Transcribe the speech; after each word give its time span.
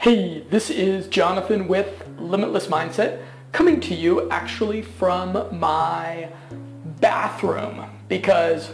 Hey, 0.00 0.42
this 0.48 0.70
is 0.70 1.08
Jonathan 1.08 1.66
with 1.66 2.04
Limitless 2.20 2.68
Mindset 2.68 3.20
coming 3.50 3.80
to 3.80 3.96
you 3.96 4.30
actually 4.30 4.80
from 4.80 5.58
my 5.58 6.28
bathroom 7.00 7.84
because 8.06 8.70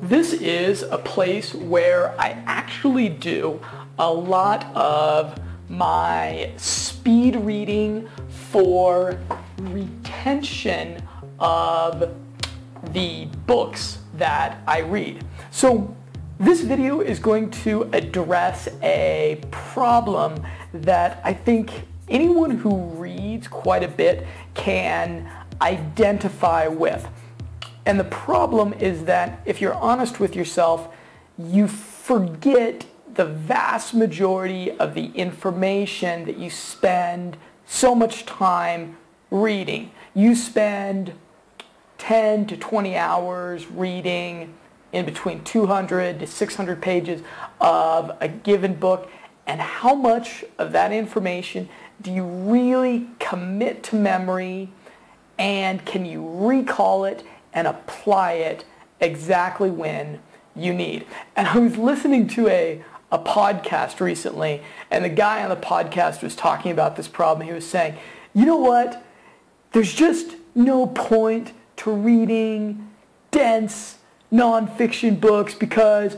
this 0.00 0.32
is 0.32 0.80
a 0.80 0.96
place 0.96 1.52
where 1.52 2.18
I 2.18 2.42
actually 2.46 3.10
do 3.10 3.60
a 3.98 4.10
lot 4.10 4.74
of 4.74 5.38
my 5.68 6.52
speed 6.56 7.36
reading 7.36 8.08
for 8.50 9.20
retention 9.58 11.06
of 11.38 12.16
the 12.94 13.26
books 13.46 13.98
that 14.14 14.62
I 14.66 14.78
read. 14.78 15.22
So 15.50 15.94
this 16.40 16.62
video 16.62 17.02
is 17.02 17.18
going 17.18 17.50
to 17.50 17.82
address 17.92 18.66
a 18.82 19.38
problem 19.50 20.42
that 20.72 21.20
I 21.22 21.34
think 21.34 21.70
anyone 22.08 22.50
who 22.50 22.76
reads 22.94 23.46
quite 23.46 23.82
a 23.82 23.88
bit 23.88 24.26
can 24.54 25.30
identify 25.60 26.66
with. 26.66 27.06
And 27.84 28.00
the 28.00 28.04
problem 28.04 28.72
is 28.72 29.04
that 29.04 29.42
if 29.44 29.60
you're 29.60 29.74
honest 29.74 30.18
with 30.18 30.34
yourself, 30.34 30.88
you 31.36 31.68
forget 31.68 32.86
the 33.12 33.26
vast 33.26 33.92
majority 33.92 34.70
of 34.70 34.94
the 34.94 35.08
information 35.08 36.24
that 36.24 36.38
you 36.38 36.48
spend 36.48 37.36
so 37.66 37.94
much 37.94 38.24
time 38.24 38.96
reading. 39.30 39.90
You 40.14 40.34
spend 40.34 41.12
10 41.98 42.46
to 42.46 42.56
20 42.56 42.96
hours 42.96 43.66
reading 43.66 44.54
in 44.92 45.04
between 45.04 45.44
200 45.44 46.20
to 46.20 46.26
600 46.26 46.82
pages 46.82 47.22
of 47.60 48.16
a 48.20 48.28
given 48.28 48.74
book 48.74 49.10
and 49.46 49.60
how 49.60 49.94
much 49.94 50.44
of 50.58 50.72
that 50.72 50.92
information 50.92 51.68
do 52.00 52.12
you 52.12 52.24
really 52.24 53.08
commit 53.18 53.82
to 53.82 53.96
memory 53.96 54.70
and 55.38 55.84
can 55.84 56.04
you 56.04 56.28
recall 56.28 57.04
it 57.04 57.24
and 57.52 57.66
apply 57.66 58.32
it 58.32 58.64
exactly 59.00 59.70
when 59.70 60.20
you 60.54 60.74
need. 60.74 61.06
And 61.36 61.48
I 61.48 61.58
was 61.58 61.76
listening 61.76 62.26
to 62.28 62.48
a, 62.48 62.84
a 63.10 63.18
podcast 63.18 64.00
recently 64.00 64.62
and 64.90 65.04
the 65.04 65.08
guy 65.08 65.42
on 65.42 65.48
the 65.48 65.56
podcast 65.56 66.22
was 66.22 66.36
talking 66.36 66.70
about 66.70 66.96
this 66.96 67.08
problem. 67.08 67.46
He 67.46 67.52
was 67.52 67.66
saying, 67.66 67.96
you 68.34 68.44
know 68.44 68.56
what? 68.56 69.04
There's 69.72 69.92
just 69.92 70.36
no 70.54 70.86
point 70.86 71.52
to 71.76 71.90
reading 71.90 72.90
dense 73.30 73.98
nonfiction 74.32 75.20
books 75.20 75.54
because 75.54 76.16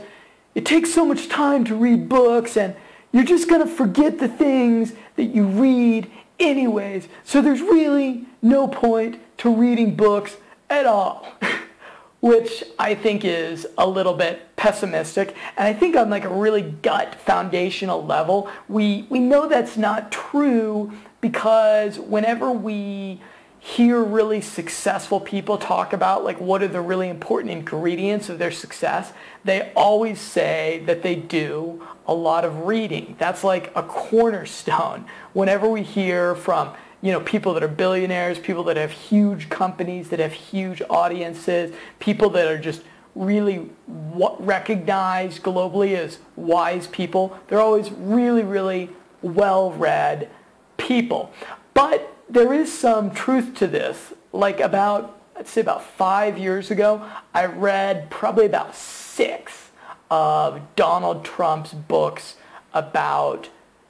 it 0.55 0.65
takes 0.65 0.93
so 0.93 1.05
much 1.05 1.29
time 1.29 1.65
to 1.65 1.75
read 1.75 2.07
books 2.07 2.57
and 2.57 2.75
you're 3.11 3.23
just 3.23 3.49
going 3.49 3.61
to 3.61 3.71
forget 3.71 4.19
the 4.19 4.27
things 4.27 4.93
that 5.15 5.25
you 5.25 5.45
read 5.45 6.09
anyways. 6.39 7.07
So 7.23 7.41
there's 7.41 7.61
really 7.61 8.25
no 8.41 8.67
point 8.67 9.19
to 9.37 9.53
reading 9.53 9.95
books 9.95 10.37
at 10.69 10.85
all, 10.85 11.27
which 12.21 12.63
I 12.79 12.95
think 12.95 13.23
is 13.23 13.67
a 13.77 13.87
little 13.87 14.13
bit 14.13 14.55
pessimistic. 14.55 15.35
And 15.57 15.67
I 15.67 15.73
think 15.73 15.95
on 15.95 16.09
like 16.09 16.23
a 16.23 16.29
really 16.29 16.61
gut 16.61 17.15
foundational 17.15 18.03
level, 18.03 18.49
we, 18.67 19.05
we 19.09 19.19
know 19.19 19.47
that's 19.47 19.77
not 19.77 20.11
true 20.11 20.91
because 21.21 21.99
whenever 21.99 22.51
we 22.51 23.21
hear 23.63 24.03
really 24.03 24.41
successful 24.41 25.21
people 25.21 25.57
talk 25.57 25.93
about 25.93 26.21
like 26.25 26.37
what 26.37 26.61
are 26.61 26.67
the 26.67 26.81
really 26.81 27.07
important 27.07 27.49
ingredients 27.49 28.27
of 28.27 28.37
their 28.37 28.51
success, 28.51 29.13
they 29.45 29.71
always 29.73 30.19
say 30.19 30.83
that 30.85 31.01
they 31.01 31.15
do 31.15 31.81
a 32.05 32.13
lot 32.13 32.43
of 32.43 32.65
reading. 32.65 33.15
That's 33.17 33.41
like 33.41 33.71
a 33.73 33.81
cornerstone. 33.81 35.05
Whenever 35.31 35.69
we 35.69 35.81
hear 35.81 36.35
from 36.35 36.73
you 37.01 37.13
know, 37.13 37.21
people 37.21 37.53
that 37.53 37.63
are 37.63 37.69
billionaires, 37.69 38.37
people 38.37 38.65
that 38.65 38.75
have 38.75 38.91
huge 38.91 39.49
companies, 39.49 40.09
that 40.09 40.19
have 40.19 40.33
huge 40.33 40.81
audiences, 40.89 41.73
people 41.99 42.29
that 42.31 42.47
are 42.47 42.57
just 42.57 42.81
really 43.15 43.69
recognized 43.87 45.41
globally 45.41 45.95
as 45.95 46.19
wise 46.35 46.87
people. 46.87 47.39
They're 47.47 47.61
always 47.61 47.91
really, 47.91 48.43
really 48.43 48.89
well-read 49.21 50.29
people. 50.75 51.31
But 51.73 52.12
there 52.33 52.51
is 52.51 52.73
some 52.73 53.11
truth 53.11 53.53
to 53.55 53.67
this. 53.67 54.13
Like 54.31 54.59
about, 54.59 55.19
I'd 55.37 55.47
say 55.47 55.61
about 55.61 55.83
five 55.83 56.37
years 56.37 56.71
ago, 56.71 57.07
I 57.33 57.45
read 57.45 58.09
probably 58.09 58.47
about 58.47 58.75
six 58.75 59.69
of 60.09 60.61
Donald 60.75 61.23
Trump's 61.23 61.73
books 61.73 62.35
about 62.73 63.49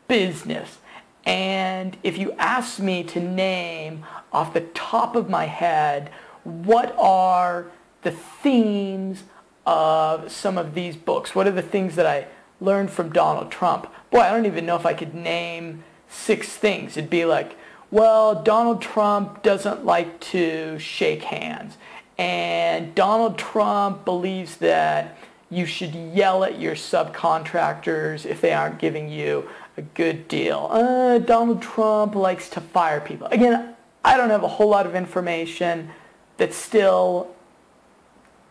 business. 0.10 0.80
And 1.26 1.96
if 2.04 2.18
you 2.18 2.34
ask 2.34 2.80
me 2.80 3.04
to 3.06 3.20
name 3.22 4.06
off 4.34 4.54
the 4.54 4.62
top 4.62 5.16
of 5.16 5.30
my 5.30 5.46
head, 5.46 6.12
what 6.44 6.94
are 7.00 7.68
the 8.02 8.12
themes 8.12 9.24
of 9.66 10.30
some 10.30 10.58
of 10.58 10.74
these 10.74 10.98
books? 10.98 11.34
What 11.34 11.48
are 11.48 11.52
the 11.52 11.62
things 11.62 11.96
that 11.96 12.06
I 12.06 12.28
learned 12.60 12.92
from 12.92 13.14
Donald 13.14 13.52
Trump? 13.52 13.88
Boy, 14.12 14.20
I 14.20 14.32
don't 14.32 14.46
even 14.46 14.66
know 14.66 14.76
if 14.76 14.86
I 14.86 14.94
could 14.94 15.14
name 15.14 15.86
six 16.10 16.50
things. 16.50 16.98
It'd 16.98 17.10
be 17.10 17.24
like 17.24 17.56
well, 17.94 18.42
Donald 18.42 18.82
Trump 18.82 19.44
doesn't 19.44 19.86
like 19.86 20.20
to 20.20 20.80
shake 20.80 21.22
hands. 21.22 21.78
And 22.18 22.96
Donald 22.96 23.38
Trump 23.38 24.04
believes 24.04 24.58
that 24.58 25.16
you 25.52 25.68
should 25.68 25.94
yell 25.94 26.44
at 26.44 26.60
your 26.60 26.74
subcontractors 26.74 28.26
if 28.26 28.42
they 28.42 28.52
aren't 28.52 28.80
giving 28.80 29.10
you 29.10 29.48
a 29.78 29.84
good 29.84 30.28
deal. 30.28 30.70
Uh, 30.72 31.20
Donald 31.20 31.62
Trump 31.62 32.16
likes 32.16 32.50
to 32.50 32.62
fire 32.62 33.00
people. 33.00 33.28
Again, 33.28 33.76
I 34.04 34.18
don't 34.18 34.32
have 34.32 34.44
a 34.44 34.48
whole 34.48 34.70
lot 34.70 34.88
of 34.88 34.96
information 34.96 35.92
that 36.38 36.52
still 36.52 37.36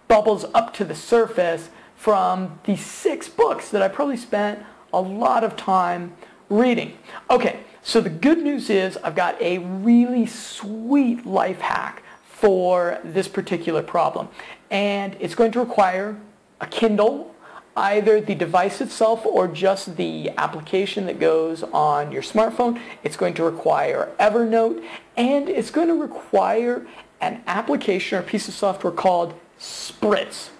bubbles 0.07 0.45
up 0.55 0.73
to 0.75 0.85
the 0.85 0.95
surface 0.95 1.69
from 1.97 2.61
these 2.63 2.87
six 2.87 3.29
books 3.29 3.71
that 3.71 3.83
I 3.83 3.89
probably 3.89 4.17
spent 4.17 4.61
a 4.93 5.01
lot 5.01 5.43
of 5.43 5.57
time 5.57 6.15
reading. 6.49 6.97
Okay, 7.29 7.59
so 7.83 8.01
the 8.01 8.11
good 8.11 8.39
news 8.39 8.71
is 8.71 8.97
I've 8.99 9.17
got 9.17 9.41
a 9.41 9.59
really 9.59 10.27
sweet 10.27 11.27
life 11.27 11.61
hack 11.61 12.03
for 12.25 12.99
this 13.03 13.29
particular 13.29 13.83
problem. 13.83 14.29
And 14.71 15.17
it's 15.21 15.35
going 15.35 15.53
to 15.53 15.61
require 15.61 16.17
a 16.61 16.67
Kindle, 16.67 17.35
either 17.77 18.21
the 18.21 18.35
device 18.35 18.81
itself 18.81 19.27
or 19.27 19.49
just 19.49 19.97
the 19.97 20.31
application 20.39 21.07
that 21.07 21.19
goes 21.19 21.63
on 21.65 22.13
your 22.13 22.23
smartphone. 22.23 22.81
It's 23.03 23.17
going 23.17 23.35
to 23.35 23.45
require 23.45 24.13
Evernote 24.21 24.85
and 25.17 25.49
it's 25.49 25.71
going 25.71 25.89
to 25.89 25.95
require 25.95 26.87
an 27.21 27.43
application 27.47 28.19
or 28.19 28.23
piece 28.23 28.49
of 28.49 28.55
software 28.55 28.93
called 28.93 29.35
Spritz. 29.59 30.51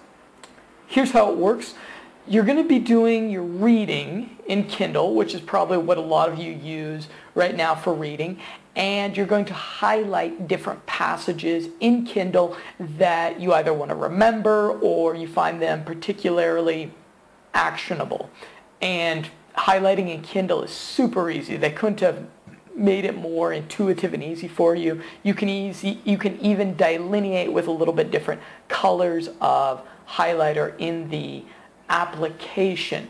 Here's 0.87 1.11
how 1.11 1.31
it 1.31 1.37
works 1.37 1.75
you're 2.27 2.43
going 2.43 2.57
to 2.57 2.67
be 2.67 2.79
doing 2.79 3.29
your 3.29 3.43
reading 3.43 4.37
in 4.47 4.65
Kindle, 4.65 5.15
which 5.15 5.33
is 5.33 5.41
probably 5.41 5.77
what 5.77 5.97
a 5.97 6.01
lot 6.01 6.29
of 6.29 6.39
you 6.39 6.51
use 6.51 7.07
right 7.35 7.55
now 7.55 7.75
for 7.75 7.93
reading, 7.93 8.39
and 8.75 9.15
you're 9.15 9.25
going 9.25 9.45
to 9.45 9.53
highlight 9.53 10.47
different 10.47 10.85
passages 10.85 11.67
in 11.79 12.05
Kindle 12.05 12.57
that 12.79 13.39
you 13.39 13.53
either 13.53 13.73
want 13.73 13.89
to 13.89 13.95
remember 13.95 14.71
or 14.79 15.15
you 15.15 15.27
find 15.27 15.61
them 15.61 15.83
particularly 15.83 16.91
actionable. 17.53 18.29
And 18.81 19.29
highlighting 19.57 20.09
in 20.09 20.21
Kindle 20.21 20.63
is 20.63 20.71
super 20.71 21.29
easy. 21.29 21.57
They 21.57 21.71
couldn't 21.71 21.99
have 21.99 22.25
made 22.75 23.05
it 23.05 23.15
more 23.15 23.53
intuitive 23.53 24.13
and 24.13 24.23
easy 24.23 24.47
for 24.47 24.75
you. 24.75 25.01
You 25.21 25.35
can 25.35 25.47
easy 25.47 26.01
you 26.03 26.17
can 26.17 26.39
even 26.39 26.75
delineate 26.75 27.53
with 27.53 27.67
a 27.67 27.71
little 27.71 27.93
bit 27.93 28.09
different 28.09 28.41
colors 28.67 29.29
of 29.41 29.83
highlighter 30.07 30.73
in 30.79 31.09
the 31.09 31.43
application. 31.89 33.09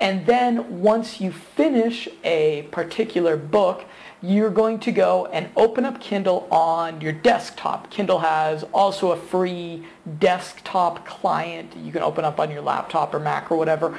And 0.00 0.26
then 0.26 0.80
once 0.80 1.20
you 1.20 1.32
finish 1.32 2.08
a 2.24 2.68
particular 2.70 3.36
book, 3.36 3.84
you're 4.20 4.50
going 4.50 4.78
to 4.80 4.92
go 4.92 5.26
and 5.26 5.48
open 5.56 5.84
up 5.84 6.00
Kindle 6.00 6.48
on 6.50 7.00
your 7.00 7.12
desktop. 7.12 7.90
Kindle 7.90 8.18
has 8.18 8.64
also 8.72 9.12
a 9.12 9.16
free 9.16 9.84
desktop 10.18 11.06
client 11.06 11.76
you 11.76 11.92
can 11.92 12.02
open 12.02 12.24
up 12.24 12.40
on 12.40 12.50
your 12.50 12.60
laptop 12.60 13.14
or 13.14 13.20
Mac 13.20 13.50
or 13.50 13.56
whatever. 13.56 13.96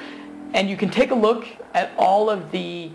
And 0.53 0.69
you 0.69 0.77
can 0.77 0.89
take 0.89 1.11
a 1.11 1.15
look 1.15 1.47
at 1.73 1.91
all 1.97 2.29
of 2.29 2.51
the 2.51 2.91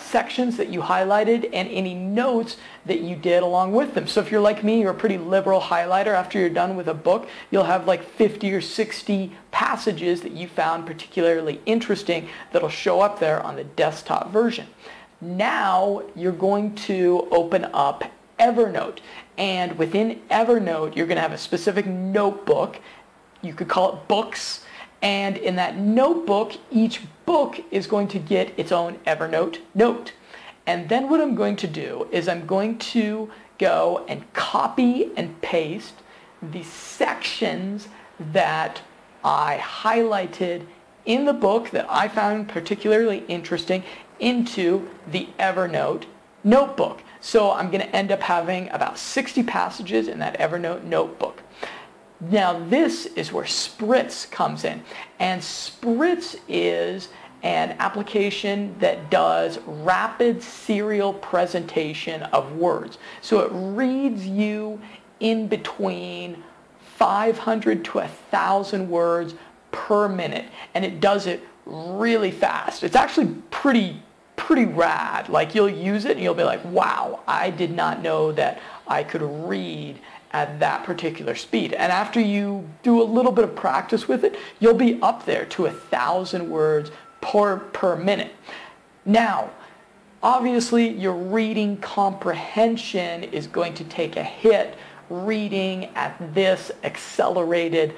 sections 0.00 0.56
that 0.56 0.68
you 0.68 0.80
highlighted 0.80 1.50
and 1.52 1.68
any 1.68 1.94
notes 1.94 2.56
that 2.86 3.00
you 3.00 3.16
did 3.16 3.42
along 3.42 3.72
with 3.72 3.94
them. 3.94 4.06
So 4.06 4.20
if 4.20 4.30
you're 4.30 4.40
like 4.40 4.64
me, 4.64 4.80
you're 4.80 4.92
a 4.92 4.94
pretty 4.94 5.18
liberal 5.18 5.60
highlighter. 5.60 6.08
After 6.08 6.38
you're 6.38 6.48
done 6.48 6.76
with 6.76 6.88
a 6.88 6.94
book, 6.94 7.28
you'll 7.50 7.64
have 7.64 7.86
like 7.86 8.02
50 8.02 8.52
or 8.52 8.60
60 8.60 9.32
passages 9.50 10.22
that 10.22 10.32
you 10.32 10.48
found 10.48 10.86
particularly 10.86 11.60
interesting 11.66 12.28
that'll 12.52 12.68
show 12.68 13.00
up 13.00 13.20
there 13.20 13.42
on 13.42 13.56
the 13.56 13.64
desktop 13.64 14.30
version. 14.30 14.66
Now 15.20 16.02
you're 16.14 16.32
going 16.32 16.74
to 16.76 17.26
open 17.30 17.66
up 17.72 18.04
Evernote. 18.38 18.98
And 19.36 19.76
within 19.78 20.20
Evernote, 20.30 20.96
you're 20.96 21.06
going 21.06 21.16
to 21.16 21.22
have 21.22 21.32
a 21.32 21.38
specific 21.38 21.86
notebook. 21.86 22.80
You 23.42 23.54
could 23.54 23.68
call 23.68 23.94
it 23.94 24.08
books 24.08 24.64
And 25.00 25.36
in 25.36 25.56
that 25.56 25.76
notebook, 25.76 26.54
each 26.70 27.02
book 27.24 27.60
is 27.70 27.86
going 27.86 28.08
to 28.08 28.18
get 28.18 28.52
its 28.58 28.72
own 28.72 28.98
Evernote 29.06 29.58
note. 29.74 30.12
And 30.66 30.88
then 30.88 31.08
what 31.08 31.20
I'm 31.20 31.34
going 31.34 31.56
to 31.56 31.66
do 31.66 32.08
is 32.10 32.28
I'm 32.28 32.46
going 32.46 32.78
to 32.78 33.30
go 33.58 34.04
and 34.08 34.30
copy 34.32 35.10
and 35.16 35.40
paste 35.40 35.94
the 36.42 36.62
sections 36.62 37.88
that 38.18 38.82
I 39.24 39.58
highlighted 39.58 40.66
in 41.04 41.24
the 41.24 41.32
book 41.32 41.70
that 41.70 41.86
I 41.88 42.08
found 42.08 42.48
particularly 42.48 43.24
interesting 43.28 43.82
into 44.20 44.88
the 45.10 45.28
Evernote 45.38 46.04
notebook. 46.44 47.02
So 47.20 47.52
I'm 47.52 47.70
going 47.70 47.80
to 47.80 47.96
end 47.96 48.12
up 48.12 48.20
having 48.20 48.68
about 48.70 48.98
60 48.98 49.42
passages 49.44 50.08
in 50.08 50.18
that 50.20 50.38
Evernote 50.38 50.84
notebook. 50.84 51.37
Now 52.20 52.58
this 52.68 53.06
is 53.06 53.32
where 53.32 53.44
Spritz 53.44 54.30
comes 54.30 54.64
in. 54.64 54.82
And 55.18 55.40
Spritz 55.40 56.38
is 56.48 57.08
an 57.42 57.76
application 57.78 58.74
that 58.80 59.10
does 59.10 59.58
rapid 59.66 60.42
serial 60.42 61.14
presentation 61.14 62.22
of 62.24 62.56
words. 62.56 62.98
So 63.20 63.40
it 63.40 63.50
reads 63.52 64.26
you 64.26 64.80
in 65.20 65.46
between 65.46 66.42
500 66.96 67.84
to 67.84 67.98
1,000 67.98 68.90
words 68.90 69.34
per 69.70 70.08
minute. 70.08 70.46
And 70.74 70.84
it 70.84 71.00
does 71.00 71.26
it 71.26 71.44
really 71.64 72.32
fast. 72.32 72.82
It's 72.82 72.96
actually 72.96 73.34
pretty, 73.50 74.02
pretty 74.34 74.64
rad. 74.64 75.28
Like 75.28 75.54
you'll 75.54 75.68
use 75.68 76.06
it 76.06 76.12
and 76.12 76.20
you'll 76.20 76.34
be 76.34 76.42
like, 76.42 76.64
wow, 76.64 77.20
I 77.28 77.50
did 77.50 77.70
not 77.70 78.02
know 78.02 78.32
that 78.32 78.60
I 78.88 79.04
could 79.04 79.22
read 79.22 80.00
at 80.32 80.60
that 80.60 80.84
particular 80.84 81.34
speed. 81.34 81.72
And 81.72 81.90
after 81.90 82.20
you 82.20 82.68
do 82.82 83.02
a 83.02 83.04
little 83.04 83.32
bit 83.32 83.44
of 83.44 83.54
practice 83.56 84.06
with 84.06 84.24
it, 84.24 84.36
you'll 84.60 84.74
be 84.74 85.00
up 85.00 85.24
there 85.24 85.44
to 85.46 85.66
a 85.66 85.70
thousand 85.70 86.48
words 86.50 86.90
per, 87.20 87.58
per 87.58 87.96
minute. 87.96 88.32
Now, 89.04 89.50
obviously 90.22 90.88
your 90.88 91.14
reading 91.14 91.76
comprehension 91.78 93.24
is 93.24 93.46
going 93.46 93.74
to 93.74 93.84
take 93.84 94.16
a 94.16 94.22
hit 94.22 94.76
reading 95.08 95.86
at 95.94 96.34
this 96.34 96.70
accelerated 96.84 97.94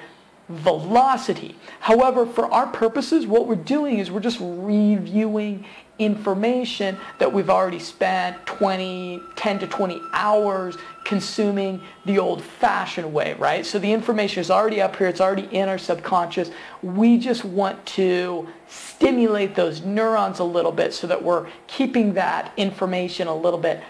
velocity. 0.51 1.55
However, 1.79 2.25
for 2.25 2.51
our 2.51 2.67
purposes, 2.67 3.25
what 3.25 3.47
we're 3.47 3.55
doing 3.55 3.99
is 3.99 4.11
we're 4.11 4.19
just 4.19 4.39
reviewing 4.41 5.65
information 5.99 6.97
that 7.19 7.31
we've 7.31 7.49
already 7.49 7.77
spent 7.77 8.43
20, 8.47 9.21
10 9.35 9.59
to 9.59 9.67
20 9.67 10.01
hours 10.13 10.77
consuming 11.03 11.81
the 12.05 12.17
old-fashioned 12.17 13.13
way, 13.13 13.33
right? 13.33 13.65
So 13.65 13.77
the 13.77 13.91
information 13.91 14.41
is 14.41 14.49
already 14.49 14.81
up 14.81 14.95
here. 14.95 15.07
It's 15.07 15.21
already 15.21 15.47
in 15.51 15.69
our 15.69 15.77
subconscious. 15.77 16.49
We 16.81 17.17
just 17.17 17.45
want 17.45 17.85
to 17.87 18.47
stimulate 18.67 19.53
those 19.53 19.81
neurons 19.81 20.39
a 20.39 20.43
little 20.43 20.71
bit 20.71 20.93
so 20.93 21.05
that 21.07 21.21
we're 21.21 21.47
keeping 21.67 22.13
that 22.15 22.51
information 22.57 23.27
a 23.27 23.35
little 23.35 23.59
bit 23.59 23.83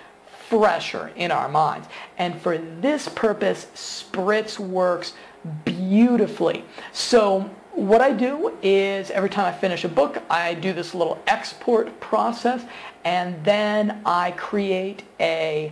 fresher 0.52 1.12
in 1.16 1.32
our 1.32 1.48
minds. 1.48 1.88
And 2.18 2.40
for 2.40 2.58
this 2.58 3.08
purpose, 3.08 3.68
Spritz 3.74 4.60
works 4.60 5.14
beautifully. 5.64 6.66
So 6.92 7.50
what 7.72 8.02
I 8.02 8.12
do 8.12 8.54
is 8.62 9.12
every 9.12 9.30
time 9.30 9.46
I 9.46 9.58
finish 9.58 9.86
a 9.86 9.88
book, 9.88 10.22
I 10.30 10.54
do 10.54 10.74
this 10.74 10.94
little 10.94 11.24
export 11.26 12.02
process 12.02 12.66
and 13.06 13.42
then 13.46 14.02
I 14.06 14.32
create 14.32 15.04
a 15.22 15.72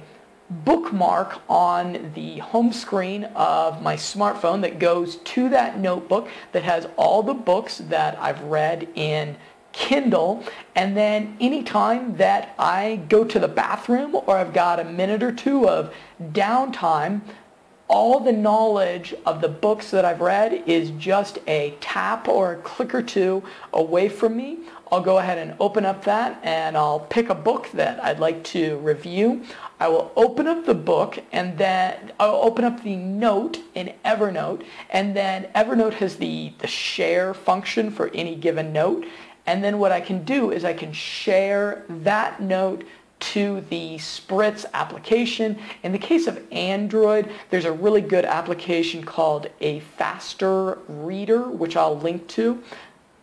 bookmark 0.49 1.41
on 1.49 2.11
the 2.15 2.39
home 2.39 2.71
screen 2.71 3.25
of 3.35 3.81
my 3.81 3.97
smartphone 3.97 4.61
that 4.61 4.79
goes 4.79 5.17
to 5.17 5.49
that 5.49 5.77
notebook 5.77 6.29
that 6.53 6.63
has 6.63 6.87
all 6.95 7.21
the 7.21 7.33
books 7.33 7.79
that 7.89 8.17
I've 8.17 8.41
read 8.43 8.87
in 8.95 9.35
Kindle 9.79 10.43
and 10.75 10.95
then 10.95 11.37
anytime 11.39 12.17
that 12.17 12.53
I 12.59 12.97
go 13.07 13.23
to 13.23 13.39
the 13.39 13.47
bathroom 13.47 14.13
or 14.13 14.35
I've 14.35 14.53
got 14.53 14.77
a 14.79 14.83
minute 14.83 15.23
or 15.23 15.31
two 15.31 15.69
of 15.69 15.93
downtime 16.21 17.21
all 17.89 18.19
the 18.19 18.31
knowledge 18.31 19.15
of 19.25 19.41
the 19.41 19.47
books 19.47 19.89
that 19.89 20.05
I've 20.05 20.21
read 20.21 20.63
is 20.67 20.91
just 20.91 21.39
a 21.47 21.75
tap 21.81 22.27
or 22.27 22.53
a 22.53 22.57
click 22.57 22.93
or 22.93 23.01
two 23.01 23.41
away 23.73 24.09
from 24.09 24.37
me. 24.37 24.59
I'll 24.91 25.01
go 25.01 25.17
ahead 25.17 25.39
and 25.39 25.55
open 25.59 25.85
up 25.85 26.03
that 26.05 26.39
and 26.43 26.77
I'll 26.77 26.99
pick 26.99 27.29
a 27.29 27.35
book 27.35 27.71
that 27.73 28.03
I'd 28.03 28.19
like 28.19 28.43
to 28.45 28.77
review. 28.77 29.43
I 29.79 29.87
will 29.87 30.11
open 30.15 30.45
up 30.45 30.65
the 30.65 30.75
book 30.75 31.17
and 31.31 31.57
then 31.57 32.11
I'll 32.19 32.41
open 32.43 32.63
up 32.63 32.83
the 32.83 32.95
note 32.95 33.59
in 33.73 33.93
Evernote 34.05 34.63
and 34.91 35.15
then 35.15 35.47
Evernote 35.55 35.93
has 35.93 36.17
the, 36.17 36.53
the 36.59 36.67
share 36.67 37.33
function 37.33 37.89
for 37.89 38.09
any 38.13 38.35
given 38.35 38.71
note. 38.71 39.05
And 39.49 39.63
then 39.63 39.79
what 39.79 39.91
I 39.91 39.99
can 39.99 40.23
do 40.25 40.51
is 40.51 40.63
I 40.63 40.73
can 40.73 40.93
share 40.93 41.83
that 41.89 42.39
note 42.39 42.83
to 43.31 43.61
the 43.71 43.95
Spritz 43.95 44.63
application. 44.75 45.57
In 45.81 45.91
the 45.91 45.97
case 45.97 46.27
of 46.27 46.39
Android, 46.51 47.27
there's 47.49 47.65
a 47.65 47.71
really 47.71 48.01
good 48.01 48.25
application 48.25 49.03
called 49.03 49.49
a 49.59 49.79
Faster 49.79 50.77
Reader, 50.87 51.49
which 51.49 51.75
I'll 51.75 51.97
link 51.97 52.27
to 52.27 52.61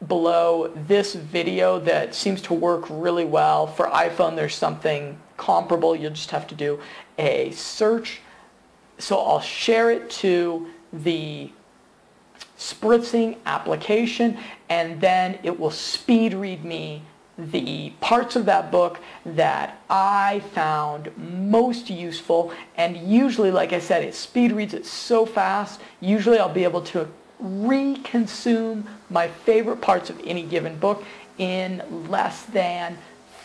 below 0.08 0.72
this 0.88 1.14
video 1.14 1.78
that 1.78 2.12
seems 2.12 2.42
to 2.42 2.54
work 2.54 2.86
really 2.90 3.24
well. 3.24 3.68
For 3.68 3.86
iPhone, 3.86 4.34
there's 4.34 4.56
something 4.56 5.20
comparable. 5.36 5.94
You'll 5.94 6.10
just 6.10 6.32
have 6.32 6.48
to 6.48 6.56
do 6.56 6.80
a 7.18 7.52
search. 7.52 8.20
So 8.98 9.16
I'll 9.16 9.40
share 9.40 9.92
it 9.92 10.10
to 10.10 10.66
the 10.92 11.52
spritzing 12.86 13.36
application 13.46 14.38
and 14.68 15.00
then 15.00 15.38
it 15.42 15.58
will 15.58 15.70
speed 15.70 16.34
read 16.34 16.64
me 16.64 17.02
the 17.38 17.90
parts 18.00 18.34
of 18.34 18.46
that 18.46 18.70
book 18.70 18.98
that 19.26 19.78
I 19.90 20.40
found 20.54 21.10
most 21.18 21.90
useful. 21.90 22.52
And 22.76 22.96
usually 22.96 23.50
like 23.50 23.72
I 23.72 23.80
said 23.80 24.04
it 24.04 24.14
speed 24.14 24.52
reads 24.52 24.74
it 24.74 24.86
so 24.86 25.26
fast. 25.26 25.80
Usually 26.00 26.38
I'll 26.38 26.52
be 26.52 26.64
able 26.64 26.82
to 26.82 27.08
reconsume 27.42 28.84
my 29.10 29.28
favorite 29.28 29.80
parts 29.82 30.08
of 30.08 30.18
any 30.24 30.42
given 30.42 30.78
book 30.78 31.04
in 31.38 31.82
less 32.08 32.44
than 32.44 32.96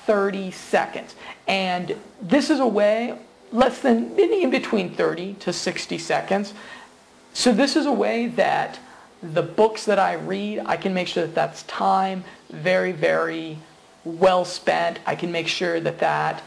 30 0.05 0.51
seconds. 0.51 1.15
And 1.47 1.95
this 2.21 2.49
is 2.49 2.59
a 2.59 2.67
way 2.67 3.17
less 3.51 3.81
than 3.81 4.17
in 4.17 4.49
between 4.49 4.95
30 4.95 5.33
to 5.33 5.51
60 5.51 5.97
seconds. 5.97 6.53
So 7.33 7.51
this 7.51 7.75
is 7.75 7.85
a 7.85 7.91
way 7.91 8.27
that 8.27 8.79
the 9.21 9.41
books 9.43 9.85
that 9.85 9.99
I 9.99 10.13
read 10.13 10.59
I 10.65 10.77
can 10.77 10.93
make 10.93 11.07
sure 11.07 11.25
that 11.25 11.35
that's 11.35 11.63
time 11.63 12.23
very 12.49 12.91
very 12.91 13.57
well 14.03 14.45
spent. 14.45 14.99
I 15.05 15.15
can 15.15 15.31
make 15.31 15.47
sure 15.47 15.79
that 15.79 15.99
that 15.99 16.43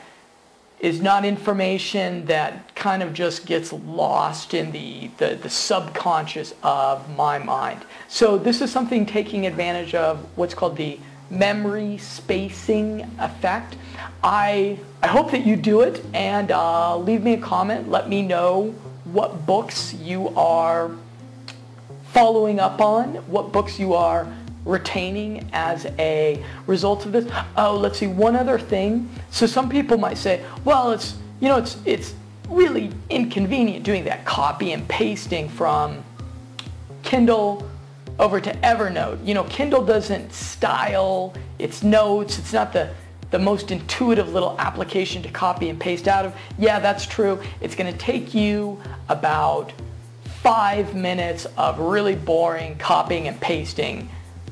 is 0.80 1.00
not 1.00 1.24
information 1.24 2.26
that 2.26 2.74
kind 2.74 3.02
of 3.02 3.14
just 3.14 3.46
gets 3.46 3.72
lost 3.72 4.54
in 4.54 4.72
the, 4.72 5.08
the, 5.18 5.36
the, 5.36 5.48
subconscious 5.48 6.52
of 6.62 7.08
my 7.16 7.38
mind. 7.38 7.80
So 8.08 8.36
this 8.36 8.60
is 8.60 8.70
something 8.70 9.06
taking 9.06 9.46
advantage 9.46 9.94
of 9.94 10.18
what's 10.36 10.52
called 10.52 10.76
the 10.76 10.98
memory 11.30 11.96
spacing 11.98 13.08
effect. 13.18 13.76
I, 14.22 14.78
I 15.02 15.06
hope 15.06 15.30
that 15.30 15.46
you 15.46 15.56
do 15.56 15.80
it 15.80 16.04
and 16.12 16.50
uh, 16.50 16.98
leave 16.98 17.22
me 17.22 17.34
a 17.34 17.40
comment. 17.40 17.88
Let 17.88 18.08
me 18.08 18.20
know 18.20 18.74
what 19.04 19.46
books 19.46 19.94
you 19.94 20.28
are 20.36 20.90
following 22.14 22.60
up 22.60 22.80
on, 22.80 23.14
what 23.26 23.50
books 23.50 23.78
you 23.78 23.92
are 23.92 24.26
retaining 24.64 25.50
as 25.52 25.86
a 25.98 26.42
result 26.68 27.04
of 27.04 27.12
this. 27.12 27.30
Oh, 27.56 27.76
let's 27.76 27.98
see, 27.98 28.06
one 28.06 28.36
other 28.36 28.58
thing. 28.58 29.10
So 29.30 29.46
some 29.46 29.68
people 29.68 29.98
might 29.98 30.16
say, 30.16 30.42
well, 30.64 30.92
it's, 30.92 31.16
you 31.40 31.48
know, 31.48 31.58
it's, 31.58 31.76
it's 31.84 32.14
really 32.48 32.92
inconvenient 33.10 33.84
doing 33.84 34.04
that 34.04 34.24
copy 34.24 34.72
and 34.72 34.86
pasting 34.88 35.48
from 35.48 36.04
Kindle 37.02 37.68
over 38.20 38.40
to 38.40 38.52
Evernote. 38.58 39.26
You 39.26 39.34
know, 39.34 39.44
Kindle 39.44 39.84
doesn't 39.84 40.32
style 40.32 41.34
its 41.58 41.82
notes. 41.82 42.38
It's 42.38 42.52
not 42.52 42.72
the, 42.72 42.94
the 43.32 43.40
most 43.40 43.72
intuitive 43.72 44.32
little 44.32 44.54
application 44.60 45.20
to 45.24 45.28
copy 45.30 45.68
and 45.68 45.80
paste 45.80 46.06
out 46.06 46.24
of. 46.24 46.34
Yeah, 46.58 46.78
that's 46.78 47.06
true. 47.06 47.42
It's 47.60 47.74
going 47.74 47.92
to 47.92 47.98
take 47.98 48.34
you 48.34 48.80
about 49.08 49.72
five 50.44 50.94
minutes 50.94 51.46
of 51.56 51.78
really 51.78 52.14
boring 52.14 52.76
copying 52.76 53.28
and 53.28 53.40
pasting 53.40 54.06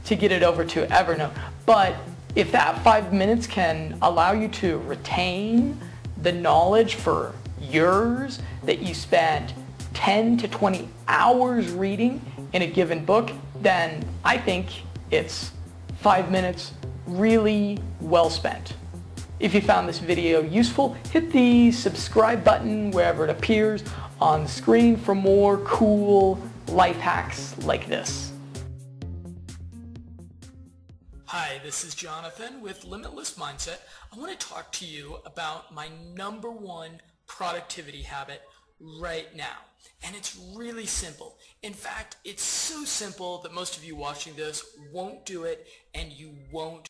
to 0.06 0.16
get 0.16 0.32
it 0.32 0.42
over 0.42 0.64
to 0.64 0.86
Evernote. 0.86 1.36
But 1.66 1.94
if 2.34 2.50
that 2.52 2.82
five 2.82 3.12
minutes 3.12 3.46
can 3.46 3.98
allow 4.00 4.32
you 4.32 4.48
to 4.48 4.78
retain 4.78 5.78
the 6.22 6.32
knowledge 6.32 6.94
for 6.94 7.34
yours 7.60 8.38
that 8.64 8.78
you 8.78 8.94
spent 8.94 9.52
10 9.92 10.38
to 10.38 10.48
20 10.48 10.88
hours 11.08 11.70
reading 11.70 12.22
in 12.54 12.62
a 12.62 12.66
given 12.66 13.04
book, 13.04 13.30
then 13.60 14.02
I 14.24 14.38
think 14.38 14.70
it's 15.10 15.50
five 15.98 16.30
minutes 16.30 16.72
really 17.06 17.78
well 18.00 18.30
spent. 18.30 18.72
If 19.40 19.52
you 19.54 19.60
found 19.60 19.90
this 19.90 19.98
video 19.98 20.40
useful, 20.40 20.94
hit 21.10 21.32
the 21.32 21.70
subscribe 21.70 22.44
button 22.44 22.92
wherever 22.92 23.24
it 23.24 23.30
appears 23.30 23.84
on 24.22 24.46
screen 24.46 24.96
for 24.96 25.16
more 25.16 25.58
cool 25.64 26.40
life 26.68 26.98
hacks 26.98 27.58
like 27.64 27.88
this. 27.88 28.32
Hi, 31.24 31.60
this 31.64 31.82
is 31.82 31.96
Jonathan 31.96 32.60
with 32.60 32.84
Limitless 32.84 33.36
Mindset. 33.36 33.78
I 34.12 34.18
want 34.20 34.38
to 34.38 34.46
talk 34.46 34.70
to 34.74 34.86
you 34.86 35.16
about 35.26 35.74
my 35.74 35.88
number 36.14 36.52
one 36.52 37.00
productivity 37.26 38.02
habit 38.02 38.42
right 39.00 39.26
now. 39.34 39.58
And 40.04 40.14
it's 40.14 40.38
really 40.54 40.86
simple. 40.86 41.36
In 41.64 41.72
fact, 41.72 42.16
it's 42.24 42.44
so 42.44 42.84
simple 42.84 43.38
that 43.38 43.52
most 43.52 43.76
of 43.76 43.84
you 43.84 43.96
watching 43.96 44.36
this 44.36 44.64
won't 44.92 45.26
do 45.26 45.42
it 45.44 45.66
and 45.94 46.12
you 46.12 46.30
won't 46.52 46.88